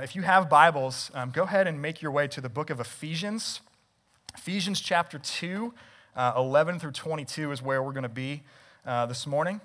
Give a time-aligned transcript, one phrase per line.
[0.00, 2.78] If you have Bibles, um, go ahead and make your way to the book of
[2.78, 3.62] Ephesians.
[4.32, 5.74] Ephesians chapter 2,
[6.14, 8.44] uh, 11 through 22 is where we're going to be
[8.86, 9.60] uh, this morning.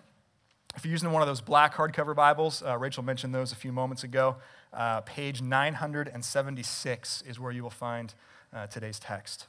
[0.75, 3.71] If you're using one of those black hardcover Bibles, uh, Rachel mentioned those a few
[3.71, 4.37] moments ago.
[4.73, 8.15] Uh, page 976 is where you will find
[8.51, 9.45] uh, today's text.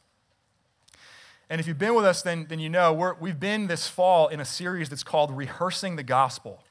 [1.48, 4.28] And if you've been with us, then, then you know we have been this fall
[4.28, 6.62] in a series that's called Rehearsing the Gospel.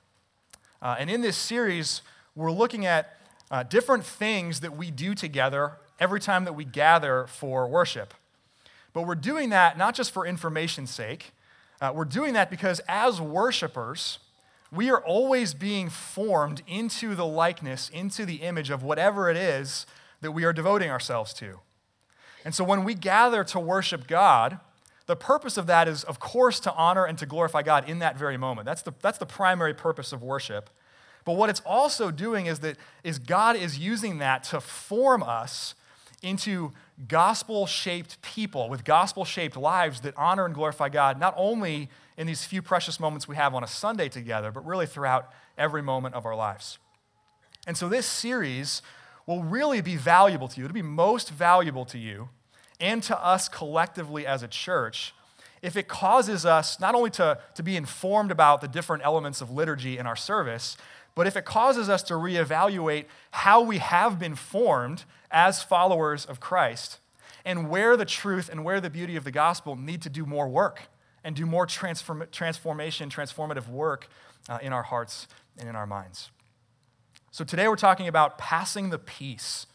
[0.83, 2.03] Uh, and in this series,
[2.35, 3.17] we're looking at
[3.51, 8.13] uh, different things that we do together every time that we gather for worship.
[8.93, 11.33] But we're doing that not just for information's sake,
[11.81, 14.19] uh, we're doing that because as worshipers,
[14.71, 19.85] we are always being formed into the likeness, into the image of whatever it is
[20.21, 21.59] that we are devoting ourselves to.
[22.45, 24.59] And so when we gather to worship God,
[25.05, 28.17] the purpose of that is, of course, to honor and to glorify God in that
[28.17, 28.65] very moment.
[28.65, 30.69] That's the, that's the primary purpose of worship.
[31.25, 35.75] But what it's also doing is that is God is using that to form us
[36.21, 36.71] into
[37.07, 42.61] gospel-shaped people with gospel-shaped lives that honor and glorify God, not only in these few
[42.61, 46.35] precious moments we have on a Sunday together, but really throughout every moment of our
[46.35, 46.77] lives.
[47.65, 48.81] And so this series
[49.25, 50.65] will really be valuable to you.
[50.65, 52.29] It'll be most valuable to you
[52.79, 55.13] and to us collectively as a church
[55.63, 59.49] if it causes us not only to, to be informed about the different elements of
[59.49, 60.75] liturgy in our service,
[61.15, 66.39] but if it causes us to reevaluate how we have been formed as followers of
[66.39, 66.99] Christ
[67.45, 70.47] and where the truth and where the beauty of the gospel need to do more
[70.47, 70.83] work
[71.23, 74.07] and do more transform- transformation, transformative work
[74.49, 76.31] uh, in our hearts and in our minds.
[77.31, 79.65] So today we're talking about passing the peace.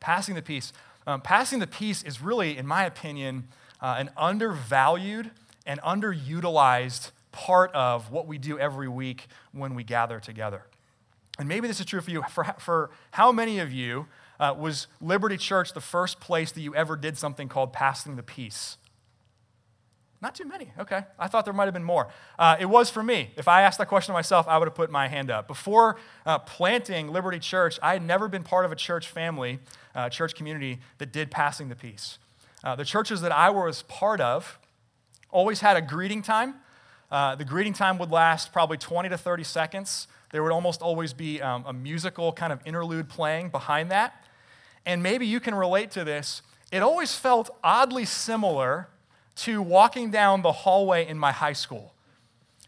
[0.00, 0.72] Passing the peace.
[1.06, 3.48] Um, passing the peace is really, in my opinion,
[3.80, 5.30] uh, an undervalued
[5.66, 10.64] and underutilized part of what we do every week when we gather together.
[11.38, 12.22] And maybe this is true for you.
[12.30, 14.06] For, for how many of you
[14.38, 18.22] uh, was Liberty Church the first place that you ever did something called passing the
[18.22, 18.76] peace?
[20.20, 20.68] Not too many.
[20.78, 21.02] Okay.
[21.18, 22.08] I thought there might have been more.
[22.38, 23.32] Uh, it was for me.
[23.36, 25.48] If I asked that question to myself, I would have put my hand up.
[25.48, 29.58] Before uh, planting Liberty Church, I had never been part of a church family,
[29.96, 32.18] uh, church community that did passing the peace.
[32.62, 34.60] Uh, the churches that I was part of
[35.30, 36.54] always had a greeting time
[37.12, 40.08] uh, the greeting time would last probably 20 to 30 seconds.
[40.30, 44.24] There would almost always be um, a musical kind of interlude playing behind that.
[44.86, 46.40] And maybe you can relate to this.
[46.72, 48.88] It always felt oddly similar
[49.36, 51.92] to walking down the hallway in my high school.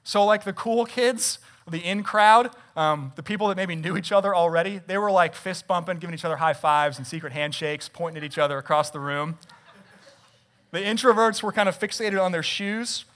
[0.04, 4.12] So, like the cool kids, the in crowd, um, the people that maybe knew each
[4.12, 7.88] other already, they were like fist bumping, giving each other high fives and secret handshakes,
[7.88, 9.38] pointing at each other across the room.
[10.70, 13.06] The introverts were kind of fixated on their shoes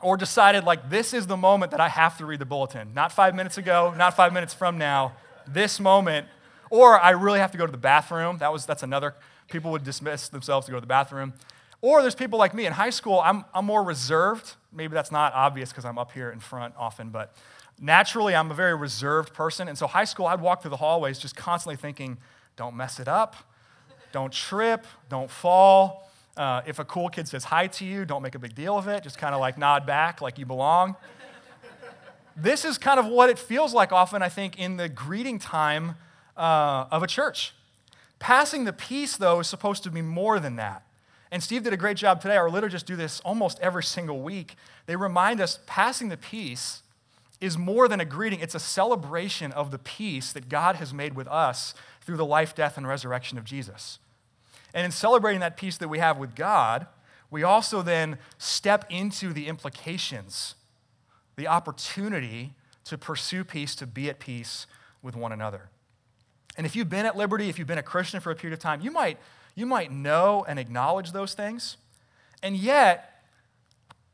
[0.00, 2.94] or decided, like, this is the moment that I have to read the bulletin.
[2.94, 5.12] Not five minutes ago, not five minutes from now,
[5.46, 6.28] this moment.
[6.70, 8.38] Or I really have to go to the bathroom.
[8.38, 9.14] That was, that's another,
[9.48, 11.32] people would dismiss themselves to go to the bathroom.
[11.80, 14.54] Or there's people like me in high school, I'm, I'm more reserved.
[14.72, 17.34] Maybe that's not obvious because I'm up here in front often, but
[17.80, 19.68] naturally I'm a very reserved person.
[19.68, 22.18] And so high school, I'd walk through the hallways just constantly thinking,
[22.56, 23.36] don't mess it up,
[24.10, 26.07] don't trip, don't fall.
[26.38, 28.86] Uh, if a cool kid says hi to you, don't make a big deal of
[28.86, 29.02] it.
[29.02, 30.94] Just kind of like nod back like you belong.
[32.36, 35.96] this is kind of what it feels like often, I think, in the greeting time
[36.36, 37.54] uh, of a church.
[38.20, 40.84] Passing the peace, though, is supposed to be more than that.
[41.32, 42.36] And Steve did a great job today.
[42.36, 44.54] Our liturgists do this almost every single week.
[44.86, 46.82] They remind us passing the peace
[47.40, 51.14] is more than a greeting, it's a celebration of the peace that God has made
[51.14, 53.98] with us through the life, death, and resurrection of Jesus.
[54.74, 56.86] And in celebrating that peace that we have with God,
[57.30, 60.54] we also then step into the implications,
[61.36, 64.66] the opportunity to pursue peace, to be at peace
[65.02, 65.68] with one another.
[66.56, 68.60] And if you've been at Liberty, if you've been a Christian for a period of
[68.60, 69.18] time, you might,
[69.54, 71.76] you might know and acknowledge those things.
[72.42, 73.22] And yet,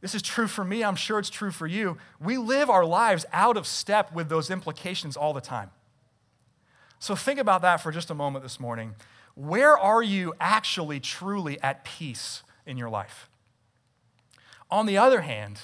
[0.00, 1.96] this is true for me, I'm sure it's true for you.
[2.20, 5.70] We live our lives out of step with those implications all the time.
[6.98, 8.94] So think about that for just a moment this morning
[9.34, 13.28] where are you actually truly at peace in your life?
[14.70, 15.62] On the other hand,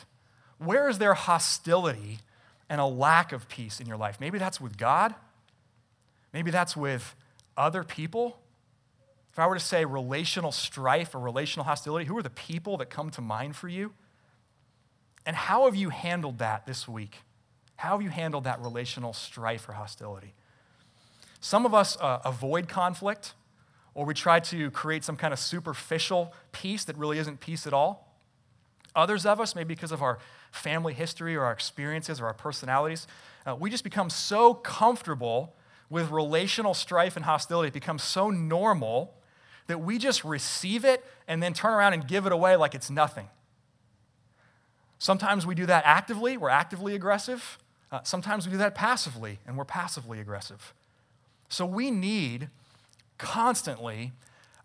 [0.58, 2.18] where is there hostility
[2.68, 4.18] and a lack of peace in your life?
[4.20, 5.14] Maybe that's with God.
[6.32, 7.14] Maybe that's with
[7.56, 8.38] other people.
[9.32, 12.90] If I were to say relational strife or relational hostility, who are the people that
[12.90, 13.92] come to mind for you?
[15.24, 17.18] And how have you handled that this week?
[17.76, 20.34] How have you handled that relational strife or hostility?
[21.40, 23.34] Some of us uh, avoid conflict
[23.94, 27.72] or we try to create some kind of superficial peace that really isn't peace at
[27.72, 28.16] all.
[28.94, 30.18] Others of us, maybe because of our
[30.50, 33.06] family history or our experiences or our personalities,
[33.46, 35.54] uh, we just become so comfortable
[35.88, 39.14] with relational strife and hostility, it becomes so normal
[39.66, 42.90] that we just receive it and then turn around and give it away like it's
[42.90, 43.28] nothing.
[44.98, 47.58] Sometimes we do that actively, we're actively aggressive.
[47.90, 50.74] Uh, sometimes we do that passively, and we're passively aggressive.
[51.48, 52.48] So we need
[53.20, 54.12] constantly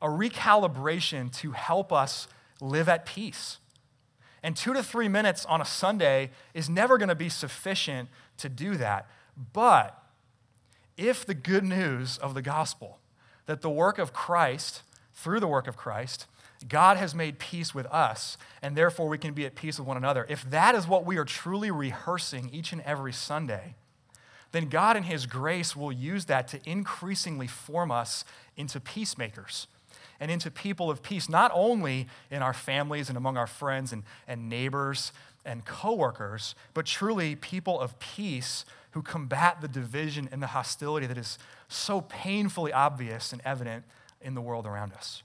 [0.02, 2.28] a recalibration to help us
[2.62, 3.57] live at peace.
[4.42, 8.50] And two to three minutes on a Sunday is never going to be sufficient to
[8.50, 9.07] do that.
[9.54, 10.02] But
[10.98, 13.00] if the good news of the gospel,
[13.46, 14.81] that the work of Christ,
[15.13, 16.28] through the work of Christ,
[16.68, 19.98] God has made peace with us, and therefore we can be at peace with one
[19.98, 20.25] another.
[20.30, 23.75] If that is what we are truly rehearsing each and every Sunday,
[24.51, 28.24] then God in His grace will use that to increasingly form us
[28.57, 29.68] into peacemakers
[30.19, 34.04] and into people of peace, not only in our families and among our friends and,
[34.28, 35.12] and neighbors
[35.46, 41.18] and coworkers, but truly people of peace who combat the division and the hostility that
[41.18, 41.38] is
[41.68, 43.84] so painfully obvious and evident
[44.22, 45.22] in the world around us.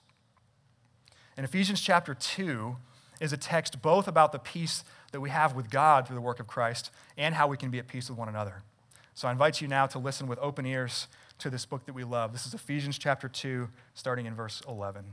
[1.37, 2.76] And Ephesians chapter 2
[3.21, 6.41] is a text both about the peace that we have with God through the work
[6.41, 8.62] of Christ and how we can be at peace with one another.
[9.15, 11.06] So I invite you now to listen with open ears
[11.41, 12.33] to this book that we love.
[12.33, 15.05] This is Ephesians chapter 2, starting in verse 11.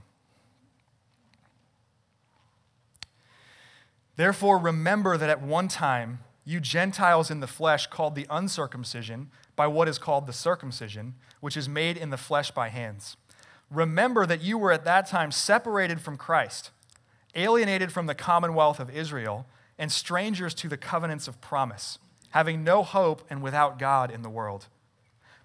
[4.18, 9.68] Therefore, remember that at one time, you Gentiles in the flesh, called the uncircumcision by
[9.68, 13.18] what is called the circumcision, which is made in the flesh by hands.
[13.69, 16.71] Remember that you were at that time separated from Christ,
[17.35, 19.45] alienated from the commonwealth of Israel,
[19.77, 22.00] and strangers to the covenants of promise,
[22.31, 24.68] having no hope and without God in the world.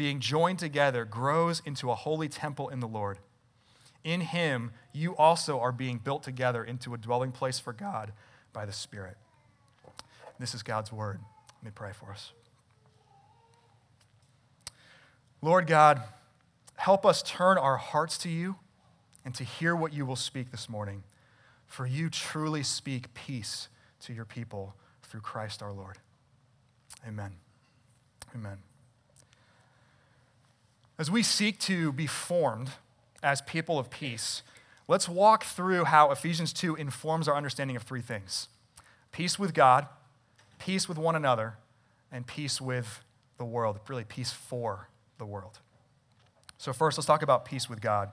[0.00, 3.18] being joined together, grows into a holy temple in the Lord.
[4.02, 8.14] In him, you also are being built together into a dwelling place for God
[8.54, 9.18] by the Spirit.
[10.38, 11.20] This is God's word.
[11.58, 12.32] Let me pray for us.
[15.42, 16.00] Lord God,
[16.76, 18.56] help us turn our hearts to you
[19.26, 21.02] and to hear what you will speak this morning.
[21.66, 23.68] For you truly speak peace
[24.06, 25.98] to your people through Christ our Lord.
[27.06, 27.32] Amen.
[28.34, 28.69] Amen.
[31.00, 32.70] As we seek to be formed
[33.22, 34.42] as people of peace,
[34.86, 38.46] let's walk through how Ephesians 2 informs our understanding of three things
[39.10, 39.88] peace with God
[40.60, 41.54] peace with one another,
[42.12, 43.02] and peace with
[43.38, 44.88] the world, really, peace for
[45.18, 45.58] the world.
[46.58, 48.10] So, first, let's talk about peace with God.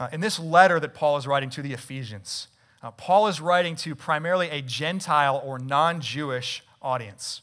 [0.00, 2.48] Uh, in this letter that Paul is writing to the Ephesians,
[2.82, 7.42] uh, Paul is writing to primarily a Gentile or non Jewish audience.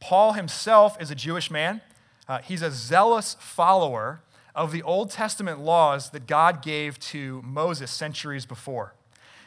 [0.00, 1.80] Paul himself is a Jewish man.
[2.28, 4.20] Uh, he's a zealous follower
[4.54, 8.94] of the Old Testament laws that God gave to Moses centuries before.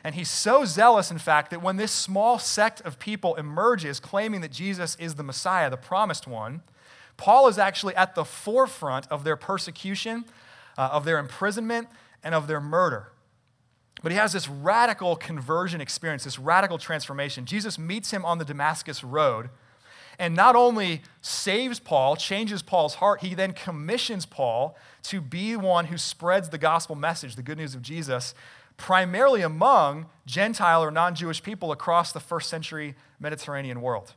[0.03, 4.41] And he's so zealous, in fact, that when this small sect of people emerges claiming
[4.41, 6.61] that Jesus is the Messiah, the promised one,
[7.17, 10.25] Paul is actually at the forefront of their persecution,
[10.77, 11.87] uh, of their imprisonment,
[12.23, 13.11] and of their murder.
[14.01, 17.45] But he has this radical conversion experience, this radical transformation.
[17.45, 19.49] Jesus meets him on the Damascus Road
[20.21, 25.85] and not only saves Paul, changes Paul's heart, he then commissions Paul to be one
[25.85, 28.35] who spreads the gospel message, the good news of Jesus,
[28.77, 34.13] primarily among Gentile or non Jewish people across the first century Mediterranean world.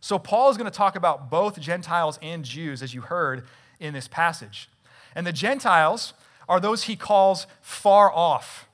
[0.00, 3.44] So, Paul is going to talk about both Gentiles and Jews, as you heard
[3.78, 4.70] in this passage.
[5.14, 6.14] And the Gentiles
[6.48, 8.66] are those he calls far off.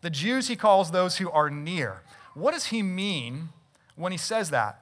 [0.00, 2.00] The Jews he calls those who are near.
[2.32, 3.50] What does he mean
[3.96, 4.78] when he says that?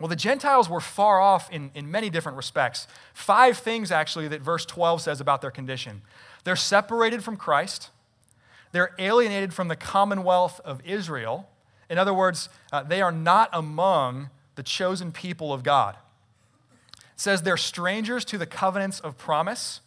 [0.00, 2.88] Well, the Gentiles were far off in, in many different respects.
[3.12, 6.00] Five things, actually, that verse 12 says about their condition.
[6.44, 7.90] They're separated from Christ,
[8.72, 11.48] they're alienated from the commonwealth of Israel.
[11.90, 15.96] In other words, uh, they are not among the chosen people of God.
[16.92, 19.80] It says they're strangers to the covenants of promise.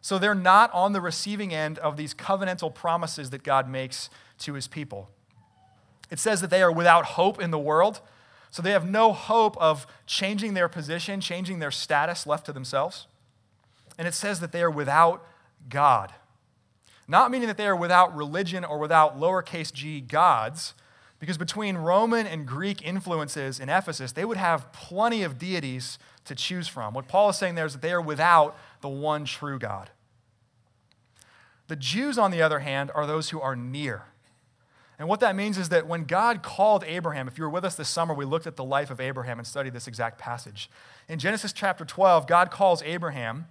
[0.00, 4.54] So they're not on the receiving end of these covenantal promises that God makes to
[4.54, 5.10] his people.
[6.10, 8.00] It says that they are without hope in the world.
[8.50, 13.06] So they have no hope of changing their position, changing their status left to themselves.
[13.96, 15.24] And it says that they are without
[15.68, 16.12] God.
[17.06, 20.74] Not meaning that they are without religion or without lowercase g gods,
[21.18, 26.34] because between Roman and Greek influences in Ephesus, they would have plenty of deities to
[26.34, 26.94] choose from.
[26.94, 29.90] What Paul is saying there is that they are without the one true God.
[31.68, 34.04] The Jews, on the other hand, are those who are near.
[35.00, 37.74] And what that means is that when God called Abraham, if you were with us
[37.74, 40.70] this summer, we looked at the life of Abraham and studied this exact passage.
[41.08, 43.46] In Genesis chapter 12, God calls Abraham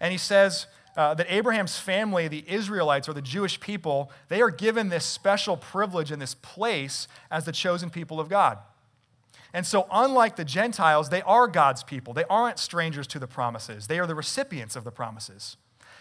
[0.00, 4.50] and he says uh, that Abraham's family, the Israelites or the Jewish people, they are
[4.50, 8.58] given this special privilege and this place as the chosen people of God.
[9.54, 12.12] And so, unlike the Gentiles, they are God's people.
[12.12, 15.56] They aren't strangers to the promises, they are the recipients of the promises.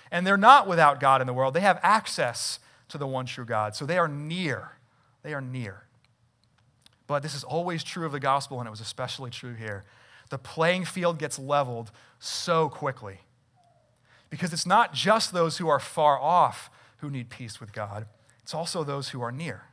[0.09, 2.57] And they're not without God in the world, they have access
[2.89, 3.75] to the one true God.
[3.75, 4.76] So, they are near.
[5.27, 5.83] They are near.
[7.05, 9.83] But this is always true of the gospel, and it was especially true here.
[10.29, 13.19] The playing field gets leveled so quickly.
[14.29, 16.69] Because it's not just those who are far off
[16.99, 18.05] who need peace with God,
[18.41, 19.63] it's also those who are near.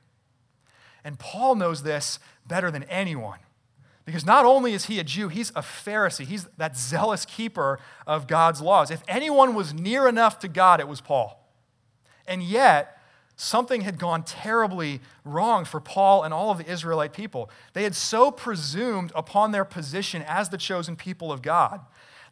[1.04, 3.38] And Paul knows this better than anyone.
[4.04, 6.26] Because not only is he a Jew, he's a Pharisee.
[6.26, 8.90] He's that zealous keeper of God's laws.
[8.90, 11.48] If anyone was near enough to God, it was Paul.
[12.26, 12.93] And yet,
[13.36, 17.50] something had gone terribly wrong for Paul and all of the Israelite people.
[17.72, 21.80] They had so presumed upon their position as the chosen people of God.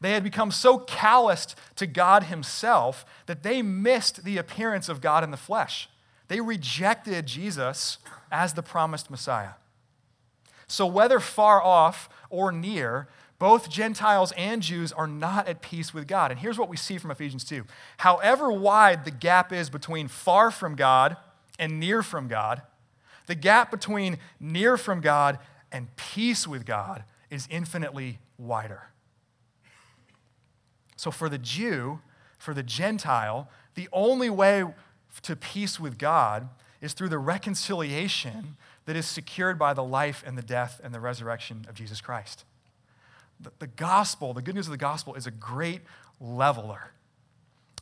[0.01, 5.23] They had become so calloused to God Himself that they missed the appearance of God
[5.23, 5.89] in the flesh.
[6.29, 7.99] They rejected Jesus
[8.31, 9.53] as the promised Messiah.
[10.67, 13.09] So, whether far off or near,
[13.43, 16.31] both Gentiles and Jews are not at peace with God.
[16.31, 17.65] And here's what we see from Ephesians 2.
[17.97, 21.17] However wide the gap is between far from God
[21.59, 22.63] and near from God,
[23.27, 25.41] the gap between near from God
[25.73, 28.91] and peace with God is infinitely wider.
[30.95, 31.99] So, for the Jew,
[32.39, 34.63] for the Gentile, the only way
[35.23, 36.49] to peace with God
[36.81, 41.01] is through the reconciliation that is secured by the life and the death and the
[41.01, 42.45] resurrection of Jesus Christ.
[43.43, 45.83] The, the gospel, the good news of the gospel, is a great
[46.21, 46.93] leveler.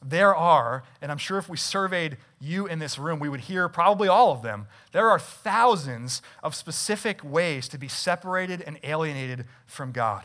[0.02, 3.68] There are, and I'm sure if we surveyed you in this room, we would hear
[3.68, 4.66] probably all of them.
[4.92, 10.24] There are thousands of specific ways to be separated and alienated from God.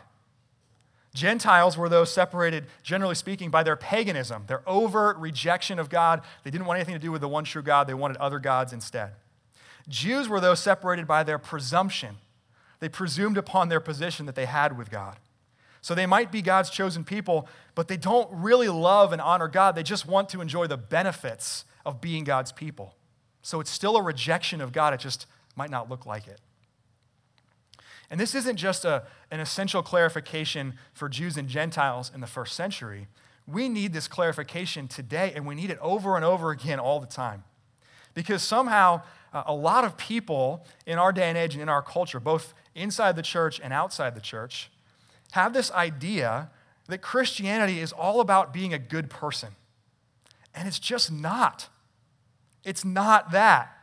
[1.13, 6.22] Gentiles were those separated, generally speaking, by their paganism, their overt rejection of God.
[6.44, 8.72] They didn't want anything to do with the one true God, they wanted other gods
[8.74, 9.12] instead.
[9.88, 12.18] Jews were those separated by their presumption.
[12.80, 15.18] They presumed upon their position that they had with God.
[15.86, 19.75] So they might be God's chosen people, but they don't really love and honor God.
[19.75, 22.96] They just want to enjoy the benefits of being God's people.
[23.44, 26.42] So it's still a rejection of God, it just might not look like it.
[28.10, 32.56] And this isn't just a, an essential clarification for Jews and Gentiles in the first
[32.56, 33.06] century.
[33.46, 37.06] We need this clarification today, and we need it over and over again all the
[37.06, 37.44] time.
[38.15, 41.84] Because somehow uh, a lot of people in our day and age and in our
[41.84, 44.72] culture, both inside the church and outside the church,
[45.36, 46.50] have this idea
[46.88, 49.50] that Christianity is all about being a good person.
[50.54, 51.68] And it's just not.
[52.63, 53.77] It's not that.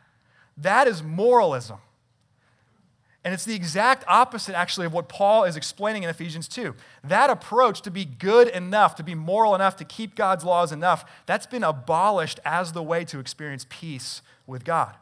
[0.57, 1.77] That is moralism.
[3.23, 6.73] And it's the exact opposite, actually, of what Paul is explaining in Ephesians 2.
[7.03, 11.05] That approach to be good enough, to be moral enough, to keep God's laws enough,
[11.27, 14.95] that's been abolished as the way to experience peace with God.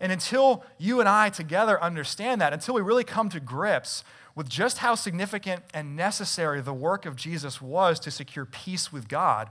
[0.00, 4.02] And until you and I together understand that, until we really come to grips
[4.34, 9.08] with just how significant and necessary the work of Jesus was to secure peace with
[9.08, 9.50] God,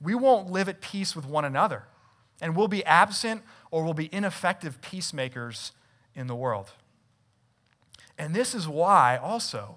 [0.00, 1.84] we won't live at peace with one another.
[2.40, 5.72] And we'll be absent or we'll be ineffective peacemakers
[6.14, 6.72] in the world.
[8.18, 9.76] And this is why, also,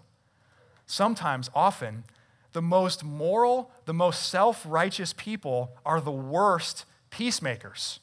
[0.85, 2.03] sometimes, often,
[2.53, 7.99] the most moral, the most self righteous people are the worst peacemakers.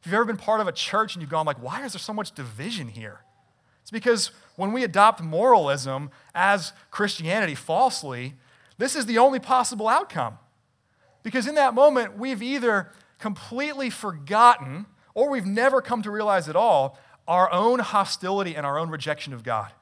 [0.00, 2.00] If you've ever been part of a church and you've gone like, why is there
[2.00, 3.20] so much division here?
[3.82, 8.34] It's because when we adopt moralism as Christianity falsely,
[8.78, 10.38] this is the only possible outcome.
[11.22, 16.56] Because in that moment, we've either completely forgotten or we've never come to realize at
[16.56, 19.72] all our own hostility and our own rejection of God.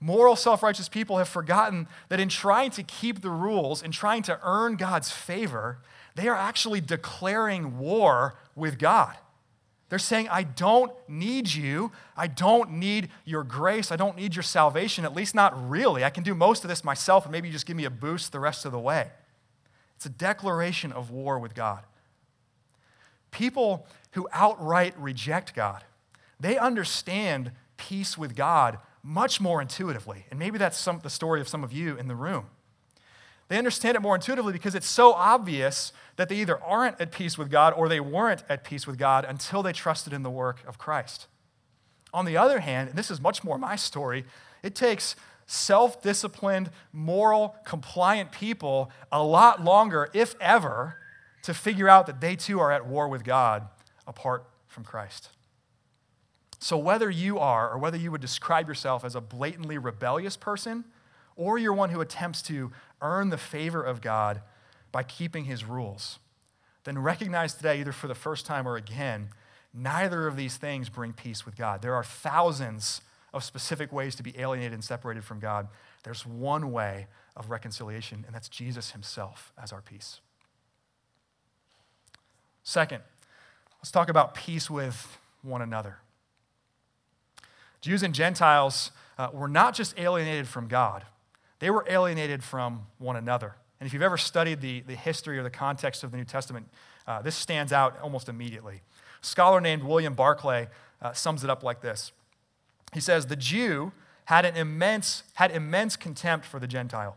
[0.00, 4.22] Moral, self righteous people have forgotten that in trying to keep the rules, in trying
[4.24, 5.78] to earn God's favor,
[6.14, 9.16] they are actually declaring war with God.
[9.94, 11.92] They're saying, I don't need you.
[12.16, 13.92] I don't need your grace.
[13.92, 16.02] I don't need your salvation, at least not really.
[16.02, 18.32] I can do most of this myself, and maybe you just give me a boost
[18.32, 19.12] the rest of the way.
[19.94, 21.84] It's a declaration of war with God.
[23.30, 25.84] People who outright reject God,
[26.40, 30.26] they understand peace with God much more intuitively.
[30.28, 32.46] And maybe that's some, the story of some of you in the room.
[33.48, 37.36] They understand it more intuitively because it's so obvious that they either aren't at peace
[37.36, 40.62] with God or they weren't at peace with God until they trusted in the work
[40.66, 41.26] of Christ.
[42.12, 44.24] On the other hand, and this is much more my story,
[44.62, 50.96] it takes self disciplined, moral, compliant people a lot longer, if ever,
[51.42, 53.68] to figure out that they too are at war with God
[54.06, 55.28] apart from Christ.
[56.58, 60.84] So, whether you are, or whether you would describe yourself as a blatantly rebellious person,
[61.36, 64.40] or you're one who attempts to earn the favor of God
[64.92, 66.18] by keeping his rules,
[66.84, 69.28] then recognize today, either for the first time or again,
[69.72, 71.82] neither of these things bring peace with God.
[71.82, 73.00] There are thousands
[73.32, 75.66] of specific ways to be alienated and separated from God.
[76.04, 80.20] There's one way of reconciliation, and that's Jesus himself as our peace.
[82.62, 83.02] Second,
[83.80, 85.98] let's talk about peace with one another.
[87.80, 91.04] Jews and Gentiles uh, were not just alienated from God,
[91.58, 93.54] they were alienated from one another.
[93.80, 96.68] And if you've ever studied the, the history or the context of the New Testament,
[97.06, 98.82] uh, this stands out almost immediately.
[99.22, 100.68] A scholar named William Barclay
[101.02, 102.12] uh, sums it up like this
[102.92, 103.92] He says, The Jew
[104.26, 107.16] had an immense, had immense contempt for the Gentile.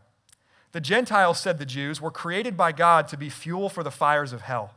[0.74, 4.34] The Gentiles, said the Jews, were created by God to be fuel for the fires
[4.34, 4.74] of hell.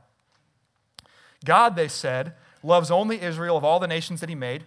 [1.44, 4.64] God, they said, loves only Israel of all the nations that he made.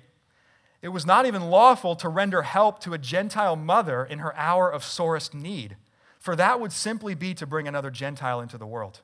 [0.83, 4.69] It was not even lawful to render help to a Gentile mother in her hour
[4.69, 5.77] of sorest need,
[6.19, 8.99] for that would simply be to bring another Gentile into the world.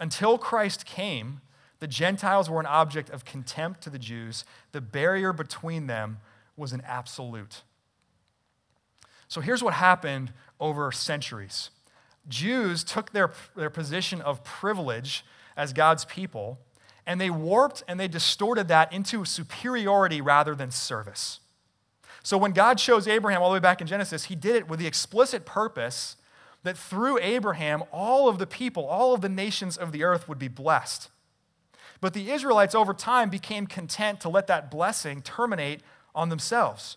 [0.00, 1.40] Until Christ came,
[1.78, 4.44] the Gentiles were an object of contempt to the Jews.
[4.72, 6.18] The barrier between them
[6.56, 7.62] was an absolute.
[9.28, 11.70] So here's what happened over centuries
[12.26, 15.24] Jews took their, their position of privilege
[15.56, 16.58] as God's people
[17.06, 21.40] and they warped and they distorted that into superiority rather than service.
[22.22, 24.78] So when God chose Abraham all the way back in Genesis, he did it with
[24.78, 26.16] the explicit purpose
[26.62, 30.38] that through Abraham, all of the people, all of the nations of the earth would
[30.38, 31.10] be blessed.
[32.00, 35.80] But the Israelites over time became content to let that blessing terminate
[36.14, 36.96] on themselves.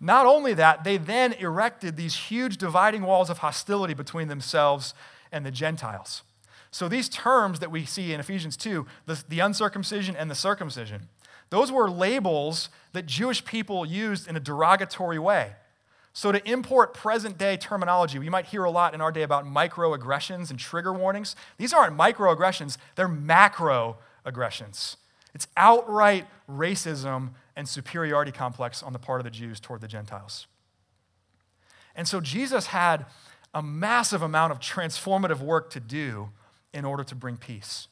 [0.00, 4.94] Not only that, they then erected these huge dividing walls of hostility between themselves
[5.30, 6.22] and the Gentiles.
[6.74, 11.08] So these terms that we see in Ephesians 2, the, the uncircumcision and the circumcision,
[11.50, 15.52] those were labels that Jewish people used in a derogatory way.
[16.12, 19.44] So, to import present day terminology, we might hear a lot in our day about
[19.44, 21.36] microaggressions and trigger warnings.
[21.58, 24.96] These aren't microaggressions, they're macroaggressions.
[25.32, 30.48] It's outright racism and superiority complex on the part of the Jews toward the Gentiles.
[31.94, 33.06] And so, Jesus had
[33.54, 36.30] a massive amount of transformative work to do
[36.74, 37.88] in order to bring peace.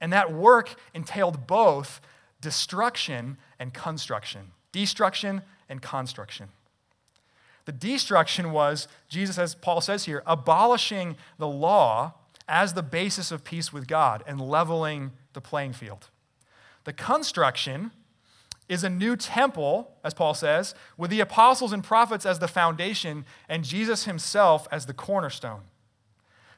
[0.00, 2.00] And that work entailed both
[2.40, 6.48] destruction and construction, destruction and construction.
[7.64, 12.14] The destruction was, Jesus, as Paul says here, abolishing the law
[12.46, 16.08] as the basis of peace with God and leveling the playing field.
[16.84, 17.90] The construction
[18.68, 23.24] is a new temple, as Paul says, with the apostles and prophets as the foundation
[23.48, 25.62] and Jesus himself as the cornerstone.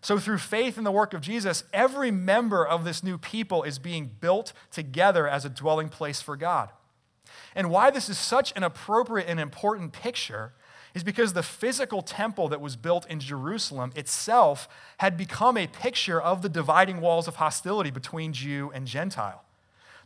[0.00, 3.78] So, through faith in the work of Jesus, every member of this new people is
[3.78, 6.70] being built together as a dwelling place for God.
[7.54, 10.52] And why this is such an appropriate and important picture
[10.94, 16.20] is because the physical temple that was built in Jerusalem itself had become a picture
[16.20, 19.44] of the dividing walls of hostility between Jew and Gentile.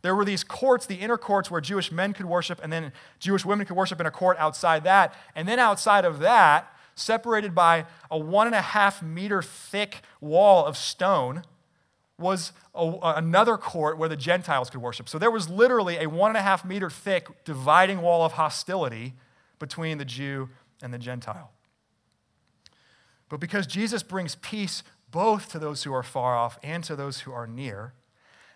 [0.01, 3.45] There were these courts, the inner courts where Jewish men could worship, and then Jewish
[3.45, 5.15] women could worship in a court outside that.
[5.33, 10.65] And then outside of that, separated by a one and a half meter thick wall
[10.65, 11.43] of stone,
[12.17, 15.09] was a, another court where the Gentiles could worship.
[15.09, 19.13] So there was literally a one and a half meter thick dividing wall of hostility
[19.59, 20.49] between the Jew
[20.81, 21.51] and the Gentile.
[23.29, 27.21] But because Jesus brings peace both to those who are far off and to those
[27.21, 27.93] who are near,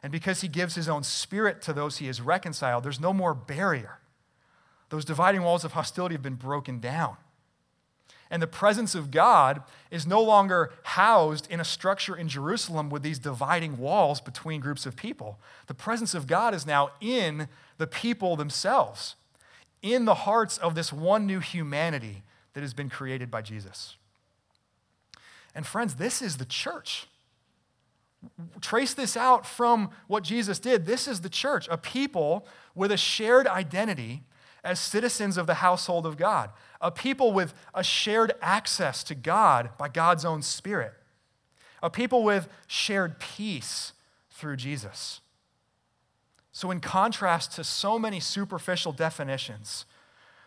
[0.03, 3.33] and because he gives his own spirit to those he has reconciled, there's no more
[3.33, 3.99] barrier.
[4.89, 7.17] Those dividing walls of hostility have been broken down.
[8.29, 13.01] And the presence of God is no longer housed in a structure in Jerusalem with
[13.01, 15.39] these dividing walls between groups of people.
[15.67, 19.15] The presence of God is now in the people themselves,
[19.81, 23.95] in the hearts of this one new humanity that has been created by Jesus.
[25.55, 27.07] And friends, this is the church.
[28.61, 30.85] Trace this out from what Jesus did.
[30.85, 34.23] This is the church, a people with a shared identity
[34.63, 36.49] as citizens of the household of God,
[36.81, 40.93] a people with a shared access to God by God's own Spirit.
[41.83, 43.93] a people with shared peace
[44.31, 45.21] through Jesus.
[46.51, 49.85] So, in contrast to so many superficial definitions,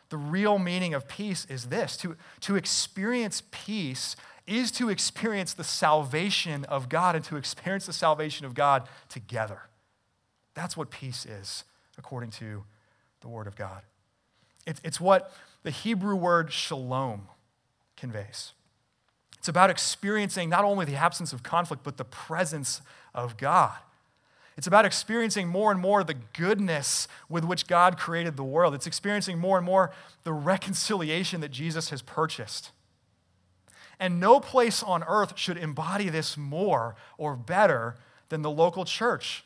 [0.09, 4.17] the real meaning of peace is this to, to experience peace
[4.47, 9.63] is to experience the salvation of God and to experience the salvation of God together.
[10.55, 11.63] That's what peace is,
[11.97, 12.65] according to
[13.21, 13.83] the Word of God.
[14.67, 15.33] It's, it's what
[15.63, 17.29] the Hebrew word shalom
[17.97, 18.53] conveys.
[19.39, 22.83] It's about experiencing not only the absence of conflict, but the presence
[23.15, 23.77] of God.
[24.57, 28.75] It's about experiencing more and more the goodness with which God created the world.
[28.75, 29.93] It's experiencing more and more
[30.25, 32.71] the reconciliation that Jesus has purchased.
[33.99, 37.97] And no place on earth should embody this more or better
[38.29, 39.45] than the local church.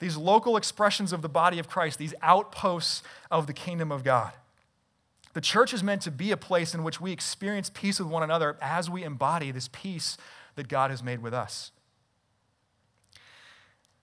[0.00, 4.32] These local expressions of the body of Christ, these outposts of the kingdom of God.
[5.34, 8.22] The church is meant to be a place in which we experience peace with one
[8.22, 10.16] another as we embody this peace
[10.56, 11.70] that God has made with us.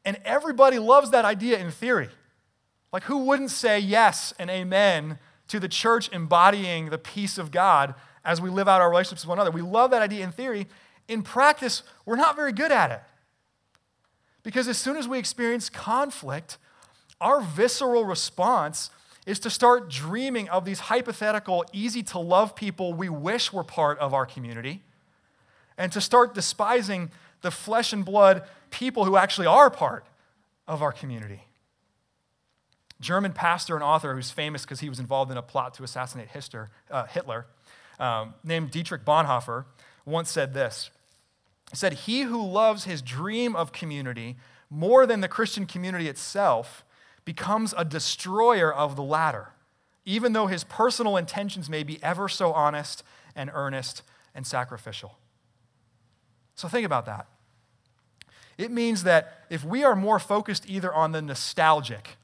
[0.05, 2.09] And everybody loves that idea in theory.
[2.93, 7.95] Like, who wouldn't say yes and amen to the church embodying the peace of God
[8.23, 9.51] as we live out our relationships with one another?
[9.51, 10.67] We love that idea in theory.
[11.07, 13.01] In practice, we're not very good at it.
[14.43, 16.57] Because as soon as we experience conflict,
[17.19, 18.91] our visceral response
[19.25, 23.97] is to start dreaming of these hypothetical, easy to love people we wish were part
[23.99, 24.81] of our community,
[25.77, 27.09] and to start despising
[27.41, 30.05] the flesh and blood people who actually are part
[30.67, 31.41] of our community.
[33.01, 36.29] German pastor and author who's famous because he was involved in a plot to assassinate
[36.89, 37.45] uh, Hitler,
[37.99, 39.65] um, named Dietrich Bonhoeffer,
[40.05, 40.89] once said this.
[41.71, 44.37] He said, He who loves his dream of community
[44.69, 46.83] more than the Christian community itself
[47.25, 49.49] becomes a destroyer of the latter,
[50.05, 53.03] even though his personal intentions may be ever so honest
[53.35, 55.17] and earnest and sacrificial.
[56.55, 57.27] So think about that.
[58.57, 62.17] It means that if we are more focused either on the nostalgic,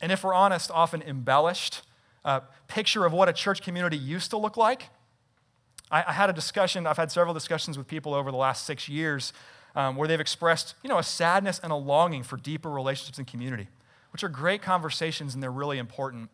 [0.00, 1.82] and if we're honest, often embellished
[2.24, 4.88] uh, picture of what a church community used to look like.
[5.90, 8.88] I, I, had a discussion, I've had several discussions with people over the last six
[8.88, 9.32] years
[9.74, 13.26] um, where they've expressed you know, a sadness and a longing for deeper relationships and
[13.26, 13.68] community,
[14.12, 16.30] which are great conversations and they're really important.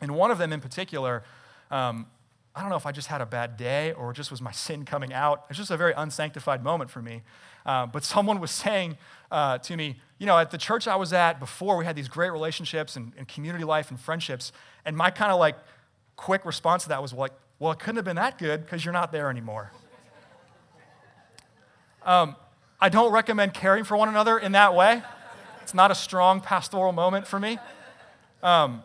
[0.00, 1.22] And one of them in particular,
[1.70, 2.06] um,
[2.54, 4.84] I don't know if I just had a bad day or just was my sin
[4.84, 5.44] coming out.
[5.48, 7.22] It's just a very unsanctified moment for me.
[7.66, 8.96] Uh, but someone was saying
[9.30, 12.08] uh, to me, you know, at the church I was at before, we had these
[12.08, 14.52] great relationships and, and community life and friendships.
[14.84, 15.56] And my kind of like
[16.16, 18.94] quick response to that was like, well, it couldn't have been that good because you're
[18.94, 19.70] not there anymore.
[22.02, 22.36] Um,
[22.80, 25.02] I don't recommend caring for one another in that way.
[25.62, 27.58] It's not a strong pastoral moment for me.
[28.42, 28.82] Um,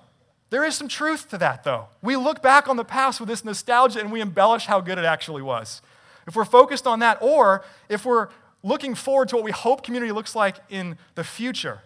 [0.49, 1.87] there is some truth to that, though.
[2.01, 5.05] We look back on the past with this nostalgia and we embellish how good it
[5.05, 5.81] actually was.
[6.27, 8.29] If we're focused on that, or if we're
[8.63, 11.81] looking forward to what we hope community looks like in the future,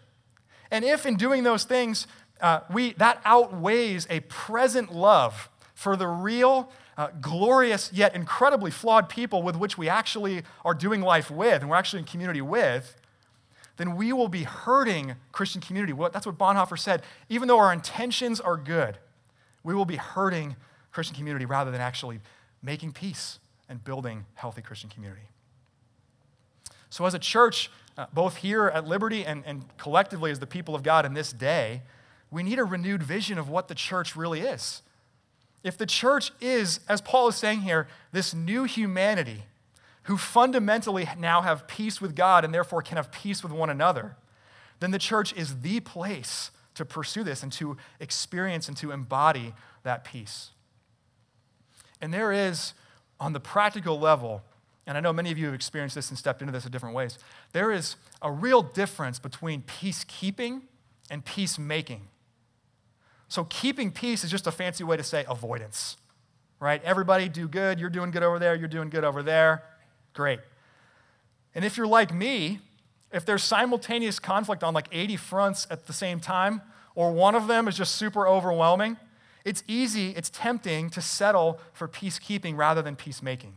[0.71, 2.07] and if in doing those things,
[2.41, 9.09] uh, we, that outweighs a present love for the real, uh, glorious, yet incredibly flawed
[9.09, 12.95] people with which we actually are doing life with and we're actually in community with,
[13.79, 15.93] then we will be hurting Christian community.
[16.11, 17.01] That's what Bonhoeffer said.
[17.29, 18.97] Even though our intentions are good,
[19.63, 20.57] we will be hurting
[20.91, 22.19] Christian community rather than actually
[22.61, 23.39] making peace
[23.69, 25.29] and building healthy Christian community.
[26.89, 30.75] So, as a church, uh, both here at Liberty and, and collectively as the people
[30.75, 31.83] of God in this day,
[32.29, 34.81] we need a renewed vision of what the church really is.
[35.63, 39.43] If the church is, as Paul is saying here, this new humanity
[40.09, 44.15] who fundamentally now have peace with God and therefore can have peace with one another,
[44.79, 49.53] then the church is the place to pursue this and to experience and to embody
[49.83, 50.49] that peace.
[52.01, 52.73] And there is,
[53.19, 54.41] on the practical level,
[54.87, 56.95] and I know many of you have experienced this and stepped into this in different
[56.95, 57.19] ways,
[57.51, 60.61] there is a real difference between peacekeeping
[61.11, 62.07] and peacemaking.
[63.27, 65.97] So, keeping peace is just a fancy way to say avoidance,
[66.59, 66.83] right?
[66.83, 69.65] Everybody do good, you're doing good over there, you're doing good over there.
[70.13, 70.39] Great.
[71.55, 72.59] And if you're like me,
[73.11, 76.61] if there's simultaneous conflict on like 80 fronts at the same time,
[76.95, 78.97] or one of them is just super overwhelming,
[79.45, 83.55] it's easy, it's tempting to settle for peacekeeping rather than peacemaking.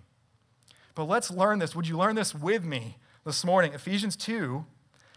[0.95, 1.75] But let's learn this.
[1.75, 3.73] Would you learn this with me this morning?
[3.73, 4.65] Ephesians 2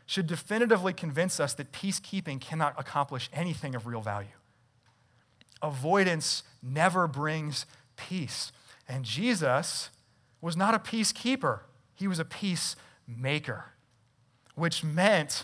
[0.06, 4.28] should definitively convince us that peacekeeping cannot accomplish anything of real value.
[5.62, 8.52] Avoidance never brings peace.
[8.88, 9.90] And Jesus
[10.46, 11.62] was not a peacekeeper,
[11.96, 13.66] he was a peacemaker,
[14.54, 15.44] which meant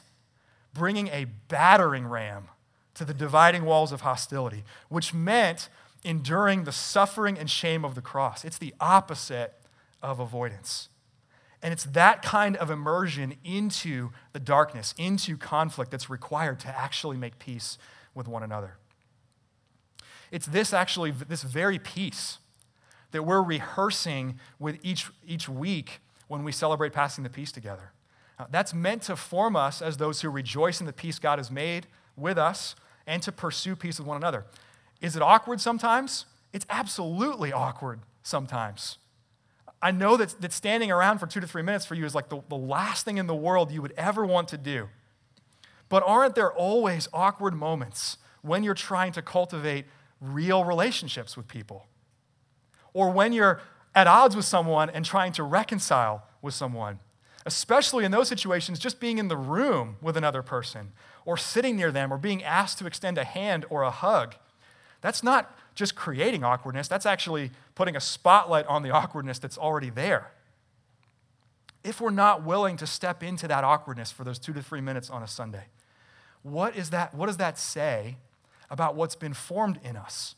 [0.75, 2.49] bringing a battering ram
[2.93, 5.69] to the dividing walls of hostility, which meant
[6.03, 8.45] enduring the suffering and shame of the cross.
[8.45, 9.55] It's the opposite
[10.03, 10.89] of avoidance.
[11.63, 17.17] And it's that kind of immersion into the darkness, into conflict, that's required to actually
[17.17, 17.79] make peace
[18.13, 18.77] with one another.
[20.29, 22.37] It's this actually, this very peace
[23.11, 27.91] that we're rehearsing with each, each week when we celebrate passing the peace together.
[28.39, 31.51] Uh, that's meant to form us as those who rejoice in the peace God has
[31.51, 34.45] made with us and to pursue peace with one another.
[35.01, 36.25] Is it awkward sometimes?
[36.53, 38.97] It's absolutely awkward sometimes.
[39.81, 42.29] I know that, that standing around for two to three minutes for you is like
[42.29, 44.89] the, the last thing in the world you would ever want to do.
[45.89, 49.85] But aren't there always awkward moments when you're trying to cultivate
[50.21, 51.87] real relationships with people?
[52.93, 53.61] Or when you're
[53.95, 56.99] at odds with someone and trying to reconcile with someone?
[57.45, 60.91] Especially in those situations, just being in the room with another person
[61.25, 64.35] or sitting near them or being asked to extend a hand or a hug.
[65.01, 69.89] That's not just creating awkwardness, that's actually putting a spotlight on the awkwardness that's already
[69.89, 70.31] there.
[71.83, 75.09] If we're not willing to step into that awkwardness for those two to three minutes
[75.09, 75.65] on a Sunday,
[76.43, 78.17] what, is that, what does that say
[78.69, 80.35] about what's been formed in us?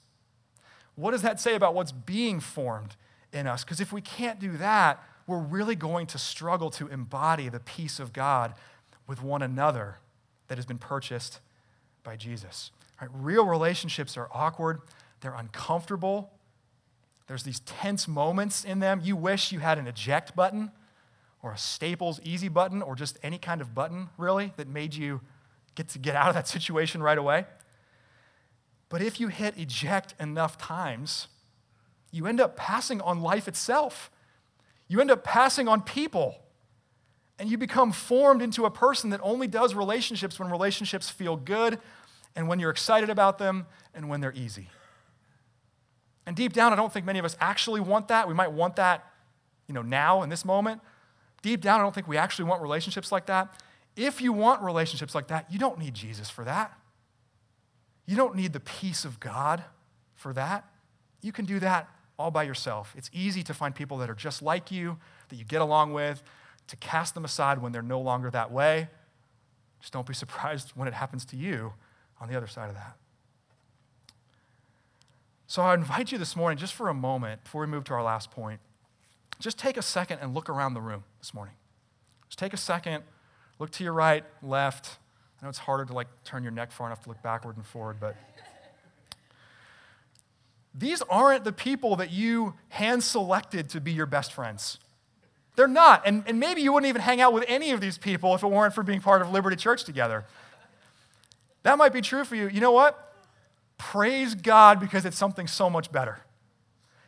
[0.96, 2.96] What does that say about what's being formed
[3.32, 3.64] in us?
[3.64, 8.00] Because if we can't do that, we're really going to struggle to embody the peace
[8.00, 8.54] of God
[9.08, 9.98] with one another
[10.48, 11.40] that has been purchased
[12.04, 12.72] by Jesus.
[13.02, 13.10] Right?
[13.14, 14.82] Real relationships are awkward,
[15.22, 16.30] they're uncomfortable.
[17.28, 19.00] There's these tense moments in them.
[19.02, 20.72] You wish you had an eject button
[21.42, 25.22] or a Staples easy button or just any kind of button, really, that made you
[25.76, 27.46] get to get out of that situation right away.
[28.94, 31.28] But if you hit eject enough times,
[32.12, 34.12] you end up passing on life itself.
[34.88, 36.36] You end up passing on people.
[37.40, 41.80] And you become formed into a person that only does relationships when relationships feel good
[42.36, 44.70] and when you're excited about them and when they're easy.
[46.28, 48.28] And deep down, I don't think many of us actually want that.
[48.28, 49.12] We might want that,
[49.68, 50.82] you know, now in this moment.
[51.42, 53.60] Deep down, I don't think we actually want relationships like that.
[53.96, 56.78] If you want relationships like that, you don't need Jesus for that.
[58.06, 59.64] You don't need the peace of God
[60.16, 60.66] for that.
[61.22, 61.90] You can do that
[62.20, 62.94] all by yourself.
[62.98, 64.98] It's easy to find people that are just like you,
[65.30, 66.22] that you get along with,
[66.68, 68.90] to cast them aside when they're no longer that way.
[69.80, 71.74] Just don't be surprised when it happens to you
[72.20, 72.98] on the other side of that.
[75.48, 78.02] So I invite you this morning, just for a moment, before we move to our
[78.04, 78.60] last point,
[79.40, 81.56] just take a second and look around the room this morning.
[82.28, 83.04] Just take a second,
[83.60, 84.98] look to your right, left.
[85.44, 87.66] I know it's harder to like turn your neck far enough to look backward and
[87.66, 88.16] forward, but
[90.74, 94.80] these aren't the people that you hand selected to be your best friends.
[95.58, 96.04] They're not.
[96.06, 98.48] And, and maybe you wouldn't even hang out with any of these people if it
[98.48, 100.24] weren't for being part of Liberty Church together.
[101.64, 102.48] That might be true for you.
[102.48, 103.14] You know what?
[103.78, 106.20] Praise God because it's something so much better.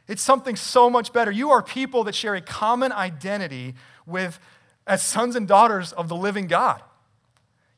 [0.10, 1.32] It's something so much better.
[1.32, 4.42] You are people that share a common identity with
[4.86, 6.82] as sons and daughters of the living God.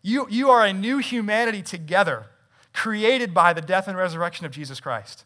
[0.02, 2.28] You, you are a new humanity together,
[2.74, 5.26] created by the death and resurrection of Jesus Christ.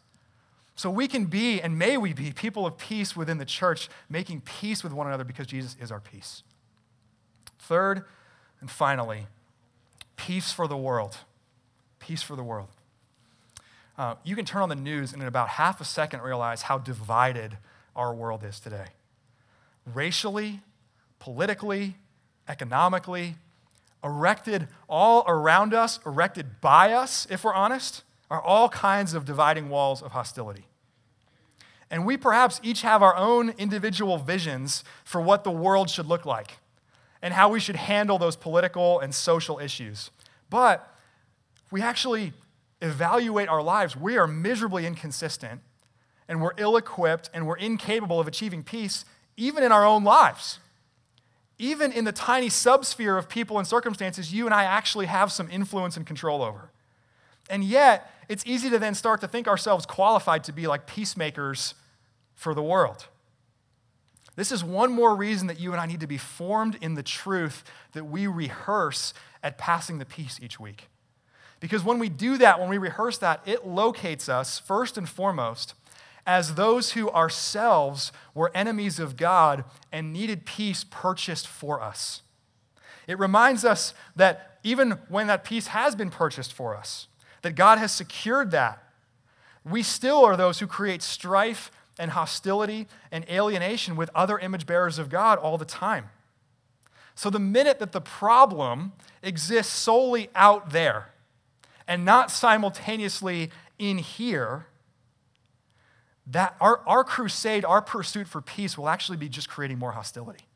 [0.74, 4.40] So we can be, and may we be, people of peace within the church, making
[4.40, 6.42] peace with one another because Jesus is our peace.
[7.58, 8.04] Third,
[8.60, 9.26] and finally,
[10.16, 11.18] peace for the world.
[11.98, 12.68] Peace for the world.
[13.98, 16.78] Uh, you can turn on the news and in about half a second realize how
[16.78, 17.58] divided
[17.94, 18.86] our world is today.
[19.84, 20.60] Racially,
[21.18, 21.96] politically,
[22.48, 23.36] economically,
[24.04, 29.68] erected all around us, erected by us, if we're honest, are all kinds of dividing
[29.68, 30.66] walls of hostility.
[31.90, 36.24] And we perhaps each have our own individual visions for what the world should look
[36.24, 36.58] like
[37.20, 40.10] and how we should handle those political and social issues.
[40.48, 40.88] But
[41.70, 42.32] we actually
[42.80, 45.60] evaluate our lives, we are miserably inconsistent
[46.28, 49.04] and we're ill equipped and we're incapable of achieving peace
[49.36, 50.58] even in our own lives.
[51.58, 55.50] Even in the tiny subsphere of people and circumstances, you and I actually have some
[55.50, 56.70] influence and control over.
[57.50, 61.74] And yet, it's easy to then start to think ourselves qualified to be like peacemakers
[62.34, 63.06] for the world.
[64.34, 67.02] This is one more reason that you and I need to be formed in the
[67.02, 69.12] truth that we rehearse
[69.42, 70.88] at passing the peace each week.
[71.60, 75.74] Because when we do that, when we rehearse that, it locates us, first and foremost,
[76.26, 82.22] as those who ourselves were enemies of God and needed peace purchased for us.
[83.06, 87.08] It reminds us that even when that peace has been purchased for us,
[87.42, 88.82] that God has secured that,
[89.64, 94.98] we still are those who create strife and hostility and alienation with other image bearers
[94.98, 96.10] of God all the time.
[97.14, 101.08] So the minute that the problem exists solely out there,
[101.86, 104.66] and not simultaneously in here,
[106.26, 110.46] that our, our crusade, our pursuit for peace will actually be just creating more hostility.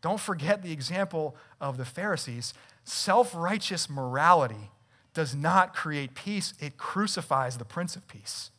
[0.00, 2.54] Don't forget the example of the Pharisees.
[2.84, 4.70] Self righteous morality
[5.14, 8.50] does not create peace, it crucifies the Prince of Peace.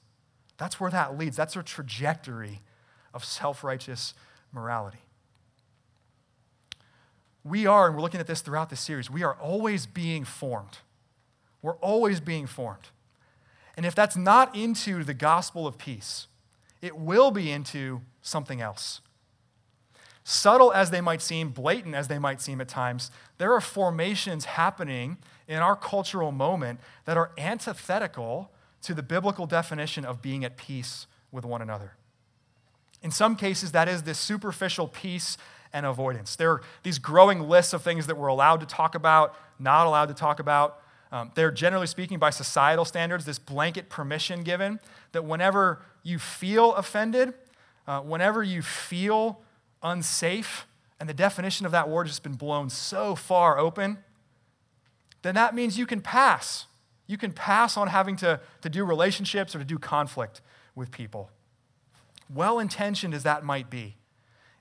[0.58, 1.38] That's where that leads.
[1.38, 2.62] That's a trajectory
[3.14, 4.14] of self righteous
[4.52, 5.00] morality.
[7.44, 10.80] We are, and we're looking at this throughout the series, we are always being formed.
[11.62, 12.90] We're always being formed.
[13.80, 16.28] And if that's not into the gospel of peace,
[16.82, 19.00] it will be into something else.
[20.26, 24.44] Subtle as they might seem, blatant as they might seem at times, there are formations
[24.44, 25.16] happening
[25.48, 31.08] in our cultural moment that are antithetical to the biblical definition of being at peace
[31.32, 31.94] with one another.
[33.02, 35.38] In some cases, that is this superficial peace
[35.72, 36.36] and avoidance.
[36.36, 40.10] There are these growing lists of things that we're allowed to talk about, not allowed
[40.10, 40.82] to talk about.
[41.12, 44.80] Um, they're generally speaking, by societal standards, this blanket permission given
[45.12, 47.34] that whenever you feel offended,
[47.88, 49.42] uh, whenever you feel
[49.82, 50.68] unsafe,
[51.00, 54.00] and the definition of that word has just been blown so far open,
[55.22, 56.66] then that means you can pass.
[57.08, 60.42] You can pass on having to, to do relationships or to do conflict
[60.76, 61.32] with people.
[62.30, 63.96] Well intentioned as that might be,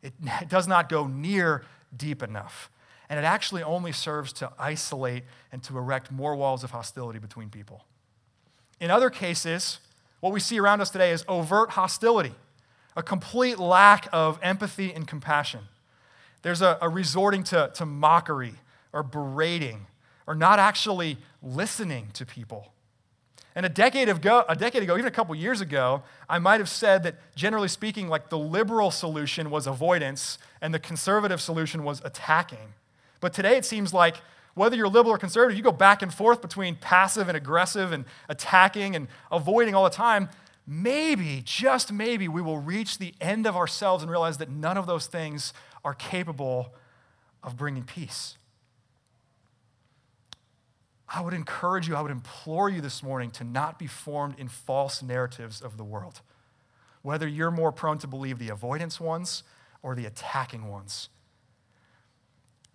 [0.02, 0.14] it
[0.48, 2.70] does not go near deep enough.
[3.08, 7.48] And it actually only serves to isolate and to erect more walls of hostility between
[7.48, 7.84] people.
[8.80, 9.80] In other cases,
[10.20, 12.34] what we see around us today is overt hostility,
[12.96, 15.60] a complete lack of empathy and compassion.
[16.42, 18.54] There's a, a resorting to, to mockery
[18.92, 19.86] or berating
[20.26, 22.72] or not actually listening to people.
[23.54, 26.68] And a decade ago, a decade ago, even a couple years ago, I might have
[26.68, 32.00] said that generally speaking, like the liberal solution was avoidance and the conservative solution was
[32.04, 32.74] attacking.
[33.20, 34.16] But today it seems like
[34.54, 38.04] whether you're liberal or conservative, you go back and forth between passive and aggressive and
[38.28, 40.28] attacking and avoiding all the time.
[40.66, 44.86] Maybe, just maybe, we will reach the end of ourselves and realize that none of
[44.86, 45.54] those things
[45.84, 46.74] are capable
[47.42, 48.36] of bringing peace.
[51.08, 54.48] I would encourage you, I would implore you this morning to not be formed in
[54.48, 56.20] false narratives of the world,
[57.00, 59.42] whether you're more prone to believe the avoidance ones
[59.82, 61.08] or the attacking ones.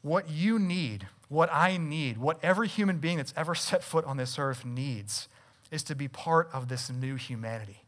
[0.04, 4.18] What you need, what I need, what every human being that's ever set foot on
[4.18, 5.28] this earth needs
[5.72, 7.84] is to be part of this new humanity.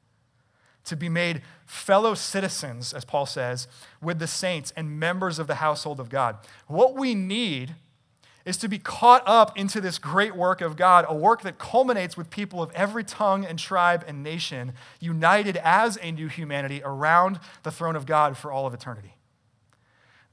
[0.86, 3.68] To be made fellow citizens, as Paul says,
[4.02, 6.38] with the saints and members of the household of God.
[6.68, 7.76] What we need
[8.46, 12.16] is to be caught up into this great work of God, a work that culminates
[12.16, 17.40] with people of every tongue and tribe and nation united as a new humanity around
[17.64, 19.15] the throne of God for all of eternity.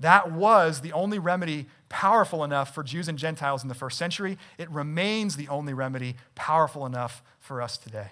[0.03, 4.37] That was the only remedy powerful enough for Jews and Gentiles in the first century.
[4.59, 8.09] It remains the only remedy powerful enough for us today.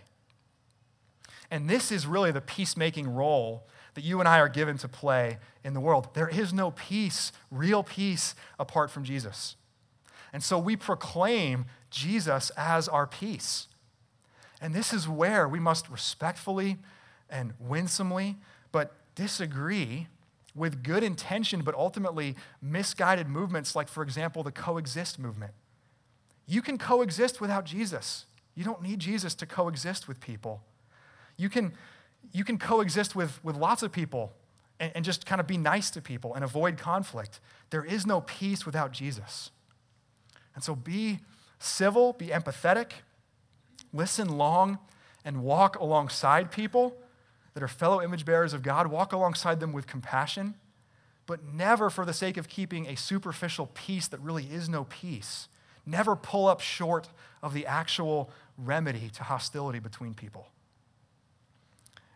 [1.51, 5.39] And this is really the peacemaking role that you and I are given to play
[5.65, 6.11] in the world.
[6.15, 9.57] There is no peace, real peace, apart from Jesus.
[10.33, 13.67] And so we proclaim Jesus as our peace.
[14.61, 16.79] And this is where we must respectfully
[17.29, 18.37] and winsomely,
[18.71, 20.07] but disagree
[20.55, 25.53] with good intention, but ultimately misguided movements, like, for example, the coexist movement.
[26.47, 28.27] You can coexist without Jesus.
[28.55, 30.63] You don't need Jesus to coexist with people.
[31.37, 31.73] You can,
[32.33, 34.33] you can coexist with, with lots of people
[34.81, 37.41] and, and just kind of be nice to people and avoid conflict.
[37.71, 39.51] There is no peace without Jesus.
[40.55, 41.21] And so be
[41.59, 42.93] civil, be empathetic,
[43.93, 44.79] listen long,
[45.25, 46.97] and walk alongside people
[47.55, 48.89] that are fellow image bearers of God.
[48.89, 50.55] Walk alongside them with compassion,
[51.27, 55.49] but never for the sake of keeping a superficial peace that really is no peace.
[55.87, 57.09] Never pull up short
[57.43, 60.49] of the actual remedy to hostility between people.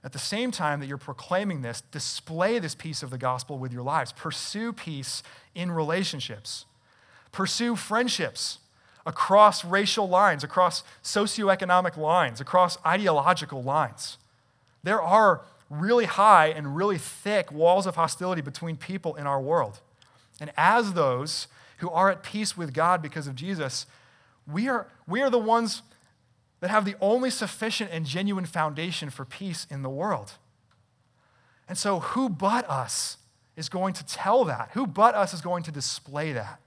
[0.05, 3.73] At the same time that you're proclaiming this, display this piece of the gospel with
[3.73, 4.13] your lives.
[4.13, 5.23] Pursue peace
[5.55, 6.67] in relationships.
[7.33, 8.59] Pursue friendships
[9.07, 14.19] across racial lines, across socioeconomic lines, across ideological lines.
[14.85, 19.81] There are really high and really thick walls of hostility between people in our world.
[20.41, 21.49] And as those
[21.79, 23.87] who are at peace with God because of Jesus,
[24.47, 25.83] we are, we are the ones
[26.61, 30.35] that have the only sufficient and genuine foundation for peace in the world.
[31.69, 33.17] And so, who but us
[33.57, 34.71] is going to tell that?
[34.75, 36.61] Who but us is going to display that?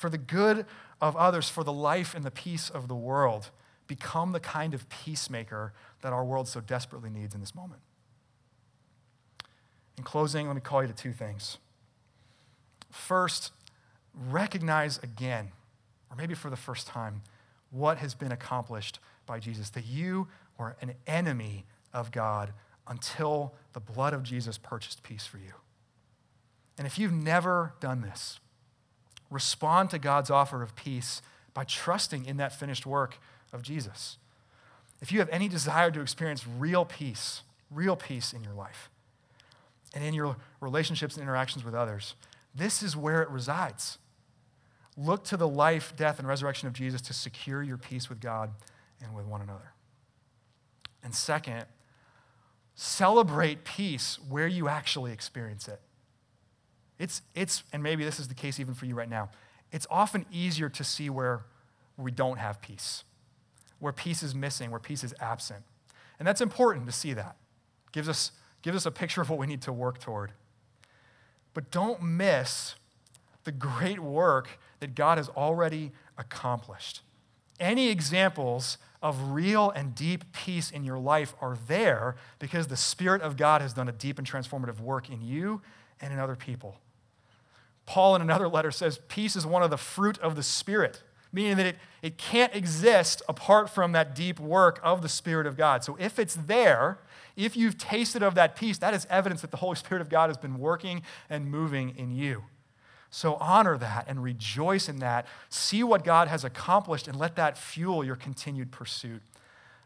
[0.00, 0.64] for the good
[0.98, 3.50] of others, for the life and the peace of the world.
[3.86, 7.80] Become the kind of peacemaker that our world so desperately needs in this moment.
[9.98, 11.58] In closing, let me call you to two things.
[12.90, 13.52] First,
[14.14, 15.52] recognize again,
[16.10, 17.22] or maybe for the first time,
[17.70, 20.28] what has been accomplished by Jesus, that you
[20.58, 22.52] were an enemy of God
[22.88, 25.52] until the blood of Jesus purchased peace for you.
[26.76, 28.40] And if you've never done this,
[29.30, 31.22] respond to God's offer of peace
[31.54, 33.18] by trusting in that finished work
[33.52, 34.16] of Jesus.
[35.00, 38.90] If you have any desire to experience real peace, real peace in your life
[39.94, 42.14] and in your relationships and interactions with others,
[42.54, 43.98] this is where it resides.
[44.96, 48.50] Look to the life, death, and resurrection of Jesus to secure your peace with God
[49.02, 49.72] and with one another.
[51.02, 51.64] And second,
[52.74, 55.80] celebrate peace where you actually experience it.
[56.98, 59.30] It's, it's, and maybe this is the case even for you right now,
[59.72, 61.44] it's often easier to see where
[61.96, 63.04] we don't have peace,
[63.80, 65.64] where peace is missing, where peace is absent.
[66.18, 67.36] And that's important to see that.
[67.92, 70.32] Gives us, gives us a picture of what we need to work toward.
[71.54, 72.76] But don't miss
[73.44, 77.00] the great work that God has already accomplished.
[77.58, 83.22] Any examples of real and deep peace in your life are there because the Spirit
[83.22, 85.62] of God has done a deep and transformative work in you
[86.00, 86.78] and in other people.
[87.86, 91.02] Paul, in another letter, says peace is one of the fruit of the Spirit,
[91.32, 95.56] meaning that it, it can't exist apart from that deep work of the Spirit of
[95.56, 95.84] God.
[95.84, 96.98] So if it's there,
[97.36, 100.28] if you've tasted of that peace, that is evidence that the Holy Spirit of God
[100.28, 102.44] has been working and moving in you.
[103.10, 105.26] So honor that and rejoice in that.
[105.48, 109.22] See what God has accomplished and let that fuel your continued pursuit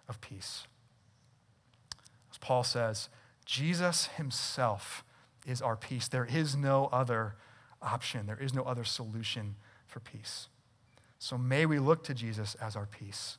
[0.09, 0.67] of peace.
[2.31, 3.09] As Paul says,
[3.47, 5.05] Jesus himself
[5.47, 6.09] is our peace.
[6.09, 7.35] There is no other
[7.81, 10.49] option, there is no other solution for peace.
[11.25, 13.39] So may we look to Jesus as our peace.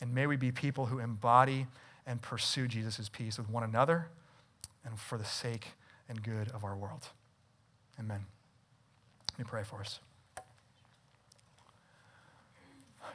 [0.00, 1.66] And may we be people who embody
[2.06, 4.06] and pursue Jesus' peace with one another
[4.86, 5.72] and for the sake
[6.08, 7.08] and good of our world.
[8.00, 8.24] Amen.
[9.32, 10.00] Let me pray for us.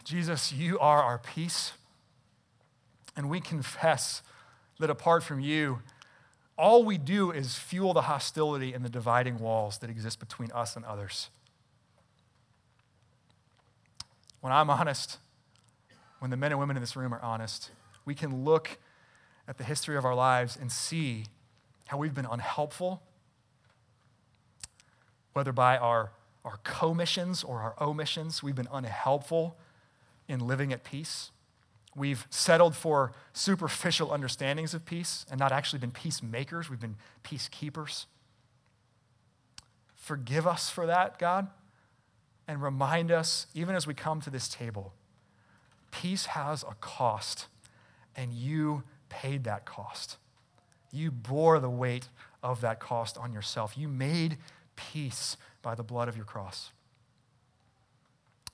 [0.04, 1.72] Jesus, you are our peace.
[3.18, 4.22] And we confess
[4.78, 5.80] that apart from you,
[6.60, 10.76] all we do is fuel the hostility and the dividing walls that exist between us
[10.76, 11.32] and others.
[14.42, 15.18] When I'm honest,
[16.20, 17.72] when the men and women in this room are honest,
[18.06, 18.78] we can look
[19.48, 21.26] at the history of our lives and see
[21.88, 23.02] how we've been unhelpful,
[25.34, 26.12] whether by our,
[26.46, 29.58] our commissions or our omissions, we've been unhelpful
[30.28, 31.32] in living at peace.
[31.96, 36.70] We've settled for superficial understandings of peace and not actually been peacemakers.
[36.70, 38.06] We've been peacekeepers.
[39.96, 41.48] Forgive us for that, God,
[42.50, 44.94] and remind us, even as we come to this table,
[45.92, 47.48] peace has a cost,
[48.16, 50.18] and you paid that cost.
[50.92, 52.10] You bore the weight
[52.42, 53.78] of that cost on yourself.
[53.78, 54.38] You made
[54.76, 56.72] peace by the blood of your cross.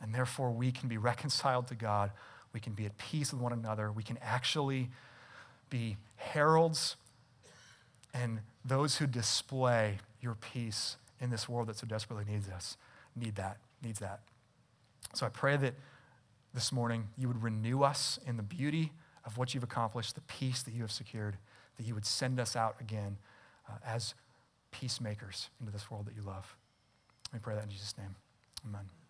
[0.02, 2.12] And therefore, we can be reconciled to God
[2.56, 3.92] we can be at peace with one another.
[3.92, 4.90] We can actually
[5.70, 6.96] be heralds
[8.14, 12.78] and those who display your peace in this world that so desperately needs us,
[13.14, 14.20] need that, needs that.
[15.14, 15.76] So I pray that
[16.54, 18.92] this morning you would renew us in the beauty
[19.26, 21.38] of what you've accomplished, the peace that you have secured,
[21.78, 23.18] that you would send us out again
[23.70, 24.14] uh, as
[24.72, 26.56] peacemakers into this world that you love.
[27.34, 28.16] We pray that in Jesus' name.
[28.68, 29.05] Amen.